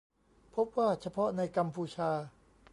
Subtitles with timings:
[0.55, 2.11] พบว่าเฉพาะในกัมพูชา